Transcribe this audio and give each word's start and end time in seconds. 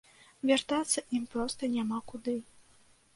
Вяртацца 0.51 1.03
ім 1.17 1.27
проста 1.33 1.69
няма 1.75 1.99
куды. 2.13 2.35